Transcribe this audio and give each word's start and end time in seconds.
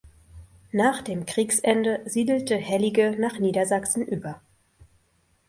Nach 0.71 1.03
dem 1.03 1.27
Kriegsende 1.27 2.01
siedelte 2.05 2.55
Hellige 2.57 3.11
nach 3.19 3.37
Niedersachsen 3.37 4.01
über. 4.03 4.41